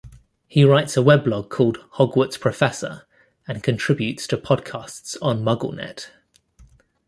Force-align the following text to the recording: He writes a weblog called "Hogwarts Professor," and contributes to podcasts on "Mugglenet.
He 0.47 0.63
writes 0.63 0.97
a 0.97 1.01
weblog 1.01 1.49
called 1.49 1.77
"Hogwarts 1.99 2.39
Professor," 2.39 3.03
and 3.47 3.61
contributes 3.61 4.25
to 4.25 4.35
podcasts 4.37 5.15
on 5.21 5.43
"Mugglenet. 5.43 6.09